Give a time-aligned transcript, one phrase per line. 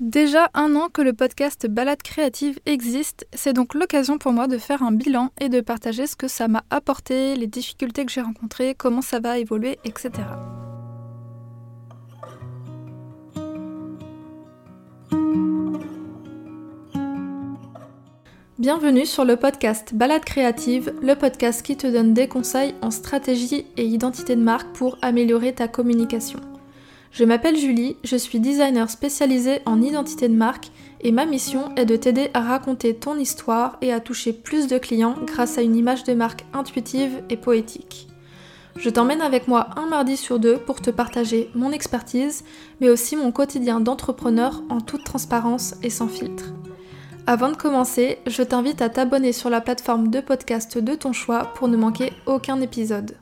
[0.00, 4.58] Déjà un an que le podcast Balade créative existe, c'est donc l'occasion pour moi de
[4.58, 8.20] faire un bilan et de partager ce que ça m'a apporté, les difficultés que j'ai
[8.20, 10.10] rencontrées, comment ça va évoluer, etc.
[18.58, 23.66] Bienvenue sur le podcast Balade créative, le podcast qui te donne des conseils en stratégie
[23.76, 26.40] et identité de marque pour améliorer ta communication.
[27.14, 31.84] Je m'appelle Julie, je suis designer spécialisée en identité de marque et ma mission est
[31.84, 35.76] de t'aider à raconter ton histoire et à toucher plus de clients grâce à une
[35.76, 38.08] image de marque intuitive et poétique.
[38.74, 42.42] Je t'emmène avec moi un mardi sur deux pour te partager mon expertise,
[42.80, 46.52] mais aussi mon quotidien d'entrepreneur en toute transparence et sans filtre.
[47.28, 51.52] Avant de commencer, je t'invite à t'abonner sur la plateforme de podcast de ton choix
[51.54, 53.14] pour ne manquer aucun épisode.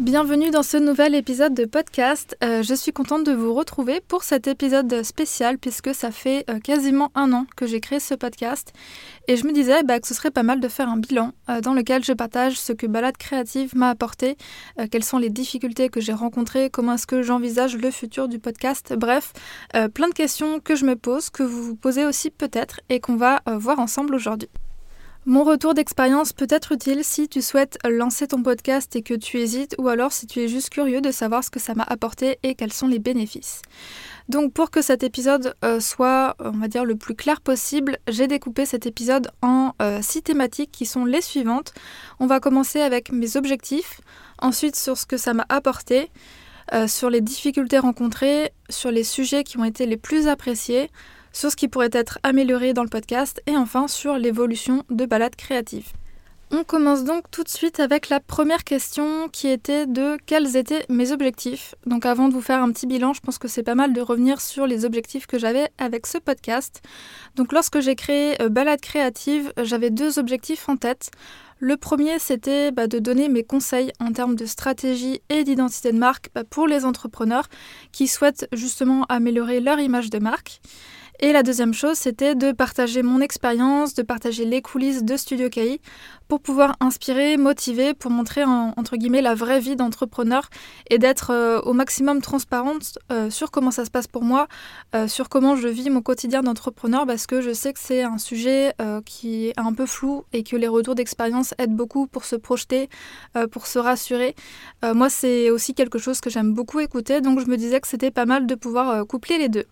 [0.00, 2.34] Bienvenue dans ce nouvel épisode de podcast.
[2.42, 6.58] Euh, je suis contente de vous retrouver pour cet épisode spécial puisque ça fait euh,
[6.58, 8.72] quasiment un an que j'ai créé ce podcast
[9.28, 11.60] et je me disais bah, que ce serait pas mal de faire un bilan euh,
[11.60, 14.38] dans lequel je partage ce que Balade Créative m'a apporté,
[14.90, 18.94] quelles sont les difficultés que j'ai rencontrées, comment est-ce que j'envisage le futur du podcast.
[18.96, 19.34] Bref,
[19.92, 23.16] plein de questions que je me pose, que vous vous posez aussi peut-être et qu'on
[23.16, 24.48] va voir ensemble aujourd'hui.
[25.26, 29.38] Mon retour d'expérience peut être utile si tu souhaites lancer ton podcast et que tu
[29.38, 32.38] hésites ou alors si tu es juste curieux de savoir ce que ça m'a apporté
[32.42, 33.60] et quels sont les bénéfices.
[34.30, 38.28] Donc pour que cet épisode euh, soit, on va dire, le plus clair possible, j'ai
[38.28, 41.74] découpé cet épisode en euh, six thématiques qui sont les suivantes.
[42.18, 44.00] On va commencer avec mes objectifs,
[44.38, 46.10] ensuite sur ce que ça m'a apporté,
[46.72, 50.90] euh, sur les difficultés rencontrées, sur les sujets qui ont été les plus appréciés,
[51.32, 55.36] sur ce qui pourrait être amélioré dans le podcast et enfin sur l'évolution de balades
[55.36, 55.92] créatives.
[56.52, 60.84] On commence donc tout de suite avec la première question qui était de quels étaient
[60.88, 61.76] mes objectifs.
[61.86, 64.00] Donc avant de vous faire un petit bilan, je pense que c'est pas mal de
[64.00, 66.82] revenir sur les objectifs que j'avais avec ce podcast.
[67.36, 71.12] Donc lorsque j'ai créé euh, Balade créative, j'avais deux objectifs en tête.
[71.60, 75.98] Le premier, c'était bah, de donner mes conseils en termes de stratégie et d'identité de
[75.98, 77.46] marque bah, pour les entrepreneurs
[77.92, 80.60] qui souhaitent justement améliorer leur image de marque.
[81.22, 85.50] Et la deuxième chose, c'était de partager mon expérience, de partager les coulisses de Studio
[85.50, 85.78] KI
[86.28, 90.48] pour pouvoir inspirer, motiver, pour montrer entre guillemets la vraie vie d'entrepreneur
[90.88, 94.48] et d'être euh, au maximum transparente euh, sur comment ça se passe pour moi,
[94.94, 98.16] euh, sur comment je vis mon quotidien d'entrepreneur parce que je sais que c'est un
[98.16, 98.72] sujet
[99.04, 102.88] qui est un peu flou et que les retours d'expérience aident beaucoup pour se projeter,
[103.50, 104.34] pour se rassurer.
[104.82, 108.10] moi, c'est aussi quelque chose que j'aime beaucoup écouter, donc je me disais que c'était
[108.10, 109.66] pas mal de pouvoir coupler les deux.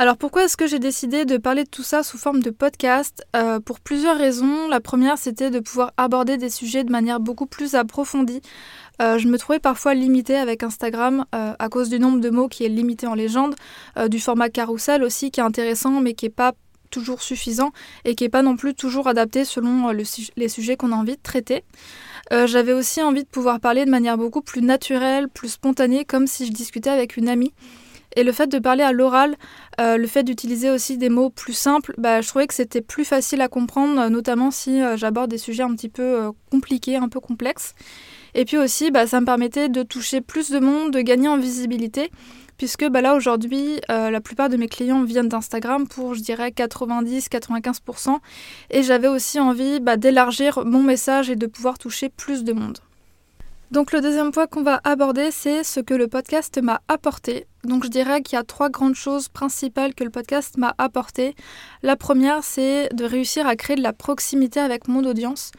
[0.00, 3.24] Alors pourquoi est-ce que j'ai décidé de parler de tout ça sous forme de podcast?
[3.36, 4.66] Euh, Pour plusieurs raisons.
[4.66, 8.40] La première, c'était de pouvoir aborder des sujets de manière beaucoup plus approfondie.
[9.00, 12.48] Euh, je me trouvais parfois limitée avec Instagram euh, à cause du nombre de mots
[12.48, 13.54] qui est limité en légende,
[14.08, 16.54] du format carousel aussi qui est intéressant mais qui n'est pas
[16.90, 17.70] toujours suffisant
[18.04, 21.22] et qui n'est pas non plus toujours adapté selon les sujets qu'on a envie de
[21.22, 21.62] traiter.
[22.30, 26.46] J'avais aussi envie de pouvoir parler de manière beaucoup plus naturelle, plus spontanée, comme si
[26.46, 27.52] je discutais avec une amie.
[28.16, 29.36] Et le fait de parler à l'oral,
[29.80, 33.04] euh, le fait d'utiliser aussi des mots plus simples, bah, je trouvais que c'était plus
[33.04, 37.08] facile à comprendre, notamment si euh, j'aborde des sujets un petit peu euh, compliqués, un
[37.08, 37.74] peu complexes.
[38.34, 41.38] Et puis aussi, bah, ça me permettait de toucher plus de monde, de gagner en
[41.38, 42.10] visibilité,
[42.56, 48.18] puisque bah, là aujourd'hui, la plupart de mes clients viennent d'Instagram pour, je dirais, 90-95%.
[48.70, 52.78] Et j'avais aussi envie d'élargir mon message et de pouvoir toucher plus de monde.
[53.70, 57.46] Donc le deuxième point qu'on va aborder, c'est ce que le podcast m'a apporté.
[57.64, 61.34] Donc je dirais qu'il y a trois grandes choses principales que le podcast m'a apporté.
[61.82, 65.50] La première, c'est de réussir à créer de la proximité avec mon audience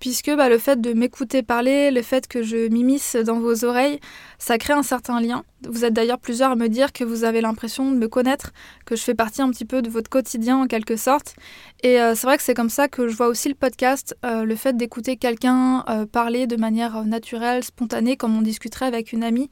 [0.00, 4.00] puisque bah, le fait de m'écouter parler, le fait que je m'immisce dans vos oreilles,
[4.38, 5.44] ça crée un certain lien.
[5.68, 8.52] Vous êtes d'ailleurs plusieurs à me dire que vous avez l'impression de me connaître,
[8.86, 11.36] que je fais partie un petit peu de votre quotidien en quelque sorte.
[11.82, 14.44] Et euh, c'est vrai que c'est comme ça que je vois aussi le podcast, euh,
[14.44, 19.22] le fait d'écouter quelqu'un euh, parler de manière naturelle, spontanée, comme on discuterait avec une
[19.22, 19.50] amie.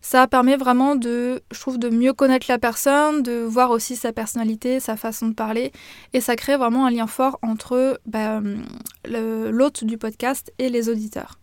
[0.00, 4.12] Ça permet vraiment de, je trouve, de mieux connaître la personne, de voir aussi sa
[4.12, 5.72] personnalité, sa façon de parler,
[6.12, 8.40] et ça crée vraiment un lien fort entre bah,
[9.04, 11.39] l'hôte du podcast et les auditeurs.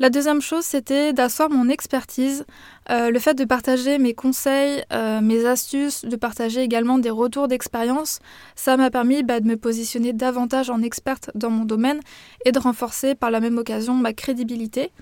[0.00, 2.46] La deuxième chose, c'était d'asseoir mon expertise,
[2.88, 7.48] euh, le fait de partager mes conseils, euh, mes astuces, de partager également des retours
[7.48, 8.20] d'expérience.
[8.54, 11.98] Ça m'a permis bah, de me positionner davantage en experte dans mon domaine
[12.44, 14.92] et de renforcer par la même occasion ma crédibilité.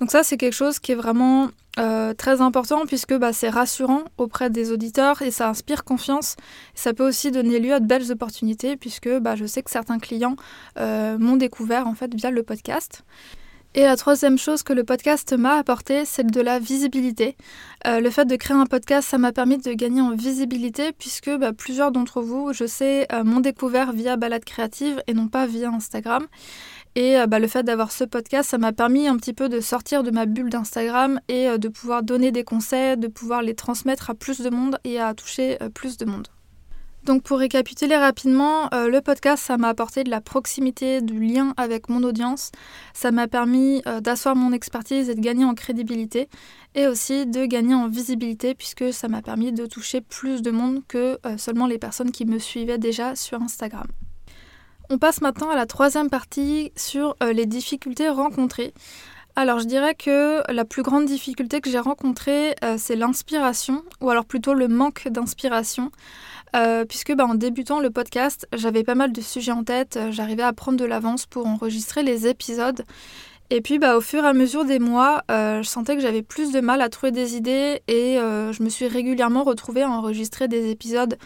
[0.00, 4.02] Donc ça, c'est quelque chose qui est vraiment euh, très important puisque bah, c'est rassurant
[4.18, 6.34] auprès des auditeurs et ça inspire confiance.
[6.74, 10.00] Ça peut aussi donner lieu à de belles opportunités puisque bah, je sais que certains
[10.00, 10.34] clients
[10.76, 13.04] m'ont découvert en fait via le podcast.
[13.76, 17.36] Et la troisième chose que le podcast m'a apporté, c'est de la visibilité.
[17.86, 21.30] Euh, le fait de créer un podcast, ça m'a permis de gagner en visibilité puisque
[21.30, 25.46] bah, plusieurs d'entre vous, je sais, euh, m'ont découvert via Balade Créative et non pas
[25.46, 26.26] via Instagram.
[26.96, 29.60] Et euh, bah, le fait d'avoir ce podcast, ça m'a permis un petit peu de
[29.60, 34.10] sortir de ma bulle d'Instagram et de pouvoir donner des conseils, de pouvoir les transmettre
[34.10, 36.26] à plus de monde et à toucher plus de monde.
[37.10, 41.54] Donc pour récapituler rapidement, euh, le podcast, ça m'a apporté de la proximité, du lien
[41.56, 42.52] avec mon audience.
[42.94, 46.28] Ça m'a permis euh, d'asseoir mon expertise et de gagner en crédibilité.
[46.76, 50.82] Et aussi de gagner en visibilité puisque ça m'a permis de toucher plus de monde
[50.86, 53.88] que euh, seulement les personnes qui me suivaient déjà sur Instagram.
[54.88, 58.72] On passe maintenant à la troisième partie sur les difficultés rencontrées.
[59.34, 64.24] Alors je dirais que la plus grande difficulté que j'ai rencontrée, c'est l'inspiration, ou alors
[64.24, 65.92] plutôt le manque d'inspiration.
[66.56, 70.10] Euh, puisque bah, en débutant le podcast, j'avais pas mal de sujets en tête, euh,
[70.10, 72.84] j'arrivais à prendre de l'avance pour enregistrer les épisodes.
[73.50, 76.22] Et puis bah, au fur et à mesure des mois, euh, je sentais que j'avais
[76.22, 80.46] plus de mal à trouver des idées et je me suis régulièrement retrouvée à enregistrer
[80.46, 81.18] des épisodes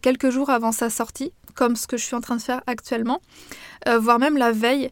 [0.00, 3.20] quelques jours avant sa sortie, comme ce que je suis en train de faire actuellement,
[3.98, 4.90] voire même la veille.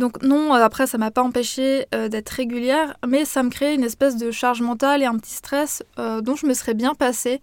[0.00, 4.16] Donc non, après ça m'a pas empêché d'être régulière, mais ça me crée une espèce
[4.16, 7.40] de charge mentale et un petit stress dont je me serais bien passée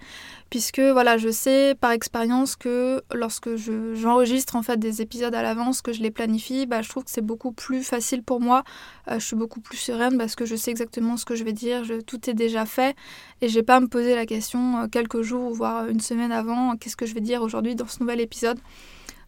[0.50, 5.81] puisque voilà, je sais par expérience que lorsque j'enregistre en fait des épisodes à l'avance,
[5.81, 8.63] que je les planifie, bah, je trouve que c'est beaucoup plus facile pour moi.
[9.09, 11.54] Euh, je suis beaucoup plus sereine parce que je sais exactement ce que je vais
[11.54, 12.95] dire, tout est déjà fait
[13.42, 16.75] et j'ai pas à me poser la question euh, quelques jours voire une semaine avant,
[16.77, 18.59] qu'est-ce que je vais dire aujourd'hui dans ce nouvel épisode.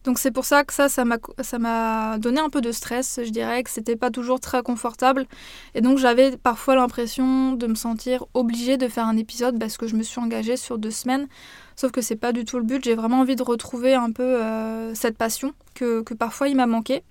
[0.04, 3.62] Donc c'est pour ça que ça, ça m'a donné un peu de stress, je dirais,
[3.62, 5.26] que c'était pas toujours très confortable.
[5.74, 9.86] Et donc j'avais parfois l'impression de me sentir obligée de faire un épisode parce que
[9.86, 11.28] je me suis engagée sur deux semaines.
[11.76, 14.22] Sauf que c'est pas du tout le but, j'ai vraiment envie de retrouver un peu
[14.22, 17.02] euh, cette passion que, que parfois il m'a manqué.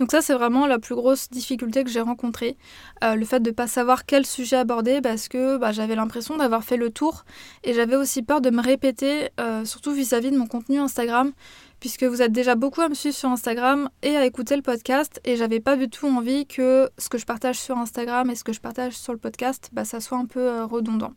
[0.00, 2.56] Donc ça, c'est vraiment la plus grosse difficulté que j'ai rencontrée.
[3.04, 6.38] Euh, le fait de ne pas savoir quel sujet aborder parce que bah, j'avais l'impression
[6.38, 7.24] d'avoir fait le tour
[7.64, 11.32] et j'avais aussi peur de me répéter, euh, surtout vis-à-vis de mon contenu Instagram,
[11.80, 15.20] puisque vous êtes déjà beaucoup à me suivre sur Instagram et à écouter le podcast
[15.24, 18.44] et j'avais pas du tout envie que ce que je partage sur Instagram et ce
[18.44, 21.12] que je partage sur le podcast, bah, ça soit un peu euh, redondant.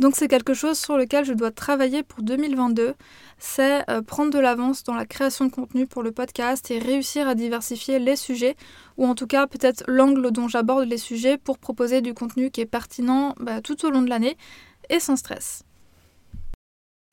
[0.00, 2.94] Donc c'est quelque chose sur lequel je dois travailler pour 2022,
[3.38, 7.28] c'est euh, prendre de l'avance dans la création de contenu pour le podcast et réussir
[7.28, 8.56] à diversifier les sujets,
[8.96, 12.62] ou en tout cas peut-être l'angle dont j'aborde les sujets pour proposer du contenu qui
[12.62, 14.38] est pertinent bah, tout au long de l'année
[14.88, 15.64] et sans stress.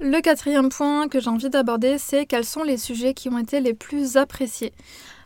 [0.04, 3.62] Le quatrième point que j'ai envie d'aborder, c'est quels sont les sujets qui ont été
[3.62, 4.72] les plus appréciés.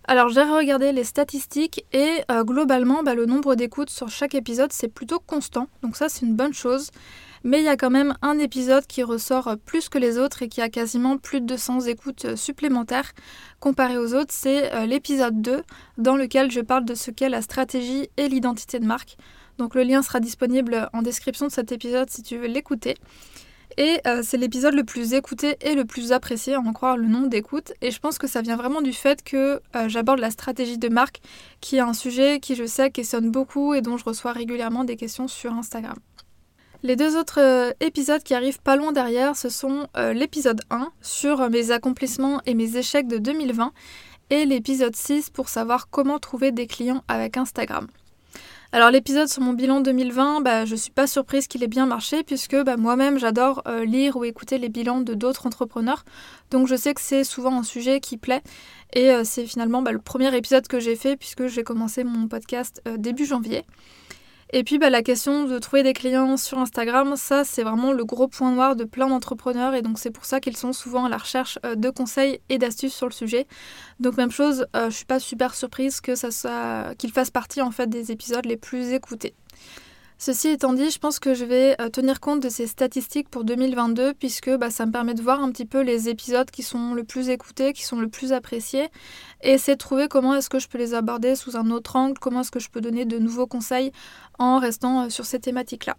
[0.06, 4.71] Alors j'ai regardé les statistiques et euh, globalement bah, le nombre d'écoutes sur chaque épisode
[4.71, 6.91] c'est plutôt constant, donc ça c'est une bonne chose.
[7.44, 10.47] Mais il y a quand même un épisode qui ressort plus que les autres et
[10.47, 13.12] qui a quasiment plus de 200 écoutes supplémentaires
[13.59, 14.31] comparé aux autres.
[14.33, 15.63] C'est euh, l'épisode 2
[15.97, 19.17] dans lequel je parle de ce qu'est la stratégie et l'identité de marque.
[19.57, 22.95] Donc le lien sera disponible en description de cet épisode si tu veux l'écouter.
[23.77, 27.07] Et euh, c'est l'épisode le plus écouté et le plus apprécié, à en croire le
[27.07, 27.73] nom d'écoute.
[27.81, 30.89] Et je pense que ça vient vraiment du fait que euh, j'aborde la stratégie de
[30.89, 31.21] marque,
[31.59, 34.95] qui est un sujet qui je sais questionne beaucoup et dont je reçois régulièrement des
[34.95, 35.97] questions sur Instagram.
[36.83, 41.50] Les deux autres euh, épisodes qui arrivent pas loin derrière, ce sont l'épisode 1 sur
[41.50, 43.71] mes accomplissements et mes échecs de 2020
[44.31, 47.88] et l'épisode 6 pour savoir comment trouver des clients avec Instagram.
[48.73, 51.85] Alors l'épisode sur mon bilan 2020, bah, je ne suis pas surprise qu'il ait bien
[51.85, 56.05] marché puisque bah, moi-même j'adore euh, lire ou écouter les bilans de d'autres entrepreneurs.
[56.51, 58.41] Donc je sais que c'est souvent un sujet qui plaît
[58.93, 62.81] et c'est finalement bah, le premier épisode que j'ai fait puisque j'ai commencé mon podcast
[62.98, 63.65] début janvier.
[64.53, 68.03] Et puis bah, la question de trouver des clients sur Instagram, ça c'est vraiment le
[68.03, 71.10] gros point noir de plein d'entrepreneurs et donc c'est pour ça qu'ils sont souvent à
[71.10, 73.48] la recherche euh, de conseils et d'astuces sur le sujet.
[74.01, 77.62] Donc même chose, euh, je suis pas super surprise que ça soit qu'ils fassent partie
[77.62, 79.36] en fait des épisodes les plus écoutés.
[80.24, 83.44] Ceci étant dit, je pense que je vais euh, tenir compte de ces statistiques pour
[83.44, 86.94] 2022 puisque bah, ça me permet de voir un petit peu les épisodes qui sont
[86.94, 88.90] le plus écoutés, qui sont le plus appréciés
[89.42, 92.20] et essayer de trouver comment est-ce que je peux les aborder sous un autre angle,
[92.20, 93.92] comment est-ce que je peux donner de nouveaux conseils
[94.38, 95.98] en restant euh, sur ces thématiques-là.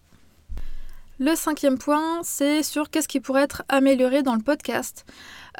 [1.18, 5.04] Le cinquième point, c'est sur qu'est-ce qui pourrait être amélioré dans le podcast.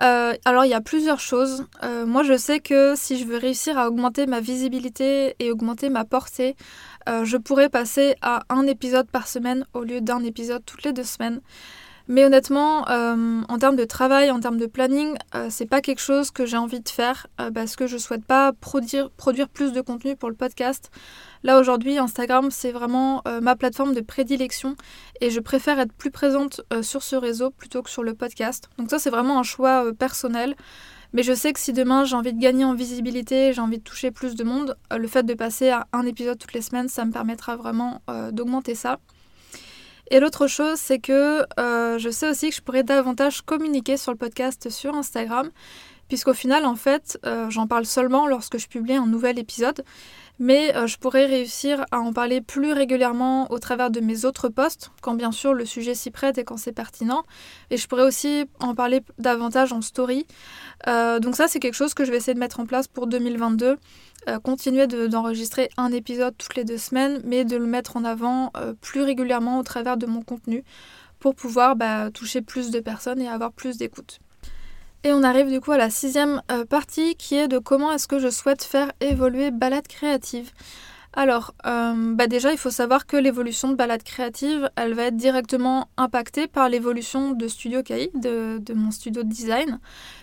[0.03, 1.67] Euh, alors il y a plusieurs choses.
[2.07, 6.05] Moi je sais que si je veux réussir à augmenter ma visibilité et augmenter ma
[6.05, 6.57] portée,
[7.07, 11.05] je pourrais passer à un épisode par semaine au lieu d'un épisode toutes les deux
[11.05, 11.41] semaines.
[12.09, 15.17] Mais honnêtement, en termes de travail, en termes de planning,
[15.51, 19.11] c'est pas quelque chose que j'ai envie de faire parce que je souhaite pas produire,
[19.11, 20.91] produire plus de contenu pour le podcast.
[21.45, 24.77] Là aujourd'hui, Instagram, c'est vraiment euh, ma plateforme de prédilection
[25.21, 28.69] et je préfère être plus présente euh, sur ce réseau plutôt que sur le podcast.
[28.79, 30.55] Donc ça, c'est vraiment un choix euh, personnel.
[31.13, 33.83] Mais je sais que si demain j'ai envie de gagner en visibilité, j'ai envie de
[33.83, 36.89] toucher plus de monde, euh, le fait de passer à un épisode toutes les semaines,
[36.89, 38.99] ça me permettra vraiment euh, d'augmenter ça.
[40.11, 44.13] Et l'autre chose, c'est que euh, je sais aussi que je pourrais davantage communiquer sur
[44.13, 45.51] le podcast sur Instagram,
[46.13, 49.83] puisqu'au final, en fait, j'en parle seulement lorsque je publie un nouvel épisode
[50.43, 54.49] mais euh, je pourrais réussir à en parler plus régulièrement au travers de mes autres
[54.49, 57.23] posts, quand bien sûr le sujet s'y prête et quand c'est pertinent.
[57.71, 60.27] Et je pourrais aussi en parler davantage en story.
[60.89, 63.07] Euh, donc ça, c'est quelque chose que je vais essayer de mettre en place pour
[63.07, 63.77] 2022.
[64.29, 68.53] Euh, continuer d'enregistrer un épisode toutes les deux semaines, mais de le mettre en avant
[68.81, 70.65] plus régulièrement au travers de mon contenu
[71.21, 74.19] pour pouvoir bah, toucher plus de personnes et avoir plus d'écoute.
[75.05, 78.07] Et on arrive du coup à la sixième euh, partie qui est de comment est-ce
[78.07, 80.53] que je souhaite faire évoluer Balade Créative.
[81.15, 85.17] Alors, euh, bah déjà, il faut savoir que l'évolution de Balade Créative, elle va être
[85.17, 89.79] directement impactée par l'évolution de Studio KI, de, mon studio de design,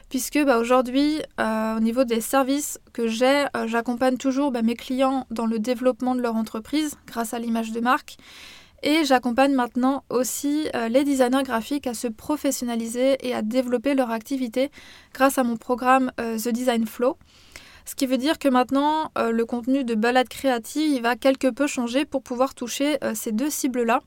[0.09, 5.27] puisque bah, aujourd'hui, euh, au niveau des services que j'ai, j'accompagne toujours bah, mes clients
[5.29, 8.17] dans le développement de leur entreprise grâce à l'image de marque.
[8.81, 14.11] Et j'accompagne maintenant aussi euh, les designers graphiques à se professionnaliser et à développer leur
[14.11, 14.71] activité
[15.13, 17.17] grâce à mon programme euh, The Design Flow.
[17.85, 21.67] Ce qui veut dire que maintenant, euh, le contenu de balade créative va quelque peu
[21.67, 24.01] changer pour pouvoir toucher ces deux cibles-là.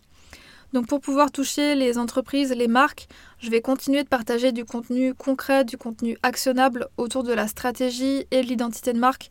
[0.72, 3.06] Donc pour pouvoir toucher les entreprises, les marques,
[3.40, 8.26] je vais continuer de partager du contenu concret, du contenu actionnable autour de la stratégie
[8.30, 9.30] et de l'identité de marque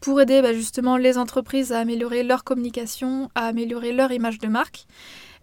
[0.00, 4.48] pour aider bah, justement les entreprises à améliorer leur communication, à améliorer leur image de
[4.48, 4.86] marque.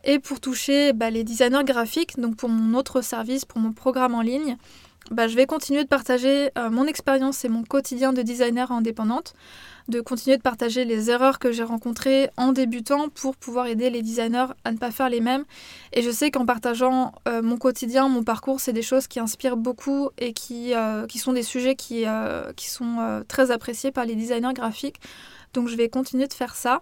[0.04, 4.14] Et pour toucher bah, les designers graphiques, donc pour mon autre service, pour mon programme
[4.14, 4.58] en ligne,
[5.12, 9.34] bah, je vais continuer de partager euh, mon expérience et mon quotidien de designer indépendante
[9.88, 14.02] de continuer de partager les erreurs que j'ai rencontrées en débutant pour pouvoir aider les
[14.02, 15.46] designers à ne pas faire les mêmes.
[15.94, 19.58] Et je sais qu'en partageant euh, mon quotidien, mon parcours, c'est des choses qui inspirent
[19.58, 22.06] beaucoup et qui, euh, qui sont des sujets qui,
[22.56, 25.00] qui sont très appréciés par les designers graphiques.
[25.54, 26.82] Donc je vais continuer de faire ça.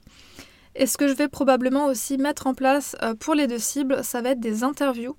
[0.76, 4.22] Et ce que je vais probablement aussi mettre en place pour les deux cibles, ça
[4.22, 5.18] va être des interviews.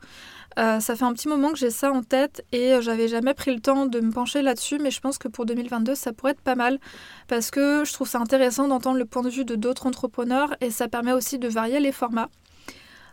[0.58, 3.34] Euh, ça fait un petit moment que j'ai ça en tête et euh, j'avais jamais
[3.34, 6.32] pris le temps de me pencher là-dessus, mais je pense que pour 2022, ça pourrait
[6.32, 6.78] être pas mal
[7.26, 10.70] parce que je trouve ça intéressant d'entendre le point de vue de d'autres entrepreneurs et
[10.70, 12.28] ça permet aussi de varier les formats.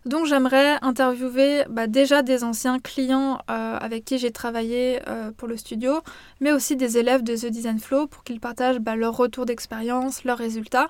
[0.05, 4.99] Donc j'aimerais interviewer bah, déjà des anciens clients euh, avec qui j'ai travaillé
[5.37, 6.01] pour le studio,
[6.39, 10.23] mais aussi des élèves de The Design Flow pour qu'ils partagent bah, leur retour d'expérience,
[10.23, 10.89] leurs résultats.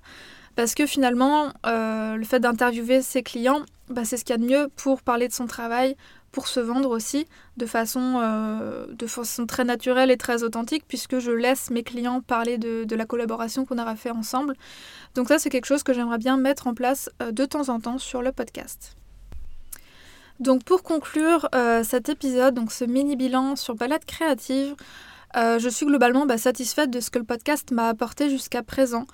[0.55, 4.45] Parce que finalement, le fait d'interviewer ses clients, bah, c'est ce qu'il y a de
[4.45, 5.95] mieux pour parler de son travail,
[6.31, 11.19] pour se vendre aussi de façon, euh, de façon très naturelle et très authentique puisque
[11.19, 14.55] je laisse mes clients parler de, la collaboration qu'on aura fait ensemble.
[15.15, 17.79] Donc ça c'est quelque chose que j'aimerais bien mettre en place euh, de temps en
[17.79, 18.95] temps sur le podcast.
[20.39, 24.75] Donc pour conclure euh, cet épisode, donc ce mini bilan sur balade créative,
[25.33, 29.05] je suis globalement bah, satisfaite de ce que le podcast m'a apporté jusqu'à présent.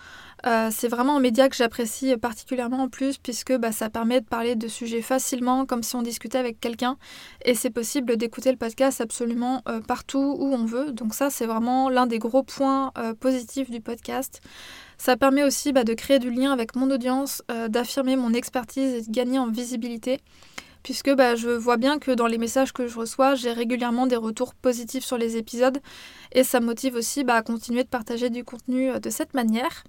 [0.46, 4.26] Euh, c'est vraiment un média que j'apprécie particulièrement en plus puisque bah, ça permet de
[4.26, 6.98] parler de sujets facilement comme si on discutait avec quelqu'un
[7.44, 10.92] et c'est possible d'écouter le podcast absolument euh, partout où on veut.
[10.92, 14.42] Donc ça c'est vraiment l'un des gros points euh, positifs du podcast.
[15.00, 19.02] Ça permet aussi bah, de créer du lien avec mon audience, d'affirmer mon expertise et
[19.04, 20.22] de gagner en visibilité
[20.88, 24.16] puisque bah, je vois bien que dans les messages que je reçois, j'ai régulièrement des
[24.16, 25.80] retours positifs sur les épisodes
[26.32, 29.84] et ça motive aussi bah, à continuer de partager du contenu de cette manière.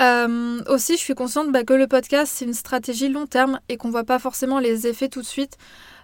[0.00, 3.76] Euh, aussi, je suis consciente bah, que le podcast, c'est une stratégie long terme et
[3.76, 5.58] qu'on ne voit pas forcément les effets tout de suite.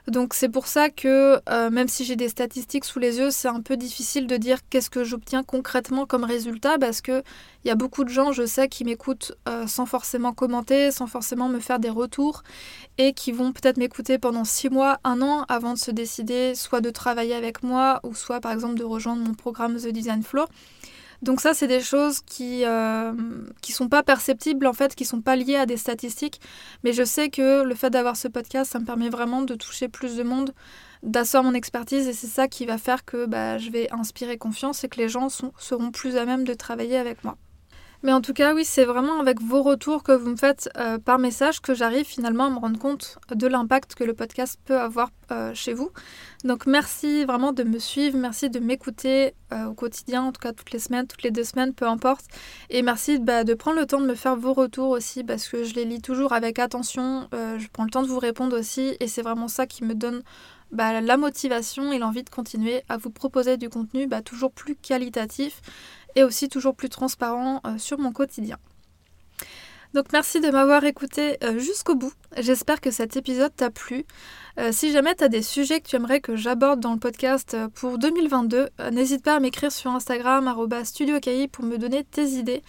[0.09, 3.49] Donc c'est pour ça que euh, même si j'ai des statistiques sous les yeux, c'est
[3.49, 7.25] un peu difficile de dire qu'est-ce que j'obtiens concrètement comme résultat parce qu'il
[7.65, 11.49] y a beaucoup de gens, je sais, qui m'écoutent euh, sans forcément commenter, sans forcément
[11.49, 12.45] me faire des retours
[12.99, 16.81] et qui vont peut-être m'écouter pendant six mois, un an avant de se décider soit
[16.81, 20.45] de travailler avec moi ou soit par exemple de rejoindre mon programme The Design Flow.
[21.23, 23.13] Donc ça, c'est des choses qui euh,
[23.63, 26.41] qui sont pas perceptibles en fait, qui sont pas liées à des statistiques.
[26.85, 29.89] Mais je sais que le fait d'avoir ce podcast, ça me permet vraiment de toucher
[29.89, 30.53] plus de monde,
[31.03, 34.85] d'asseoir mon expertise et c'est ça qui va faire que bah, je vais inspirer confiance
[34.85, 37.37] et que les gens seront plus à même de travailler avec moi.
[38.07, 40.97] Mais en tout cas, oui, c'est vraiment avec vos retours que vous me faites euh,
[40.97, 44.79] par message que j'arrive finalement à me rendre compte de l'impact que le podcast peut
[44.79, 45.91] avoir euh, chez vous.
[46.45, 50.53] Donc merci vraiment de me suivre, merci de m'écouter euh, au quotidien, en tout cas
[50.53, 52.27] toutes les semaines, toutes les deux semaines, peu importe.
[52.71, 55.65] Et merci bah, de prendre le temps de me faire vos retours aussi parce que
[55.65, 57.29] je les lis toujours avec attention.
[57.33, 60.23] je prends le temps de vous répondre aussi et c'est vraiment ça qui me donne
[60.71, 64.77] bah, la motivation et l'envie de continuer à vous proposer du contenu bah, toujours plus
[64.77, 65.61] qualitatif
[66.17, 68.57] et aussi toujours plus transparent euh, sur mon quotidien.
[69.95, 72.13] Donc merci de m'avoir écouté euh, jusqu'au bout.
[72.37, 74.05] J'espère que cet épisode t'a plu.
[74.59, 77.57] Euh, si jamais tu as des sujets que tu aimerais que j'aborde dans le podcast
[77.75, 80.53] pour 2022, n'hésite pas à m'écrire sur Instagram
[80.85, 82.63] @studiocahi pour me donner tes idées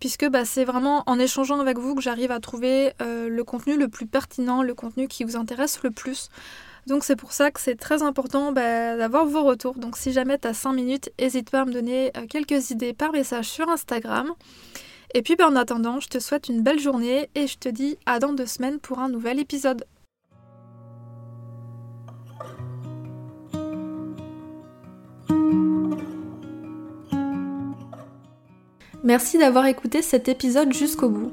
[0.00, 3.88] puisque bah, c'est vraiment en échangeant avec vous que j'arrive à trouver le contenu le
[3.88, 6.28] plus pertinent, le contenu qui vous intéresse le plus.
[6.86, 9.74] Donc c'est pour ça que c'est très important bah, d'avoir vos retours.
[9.74, 13.12] Donc si jamais tu as 5 minutes, n'hésite pas à me donner quelques idées par
[13.12, 14.32] message sur Instagram.
[15.14, 17.96] Et puis ben, en attendant, je te souhaite une belle journée et je te dis
[18.04, 19.84] à dans deux semaines pour un nouvel épisode.
[29.04, 31.32] Merci d'avoir écouté cet épisode jusqu'au bout.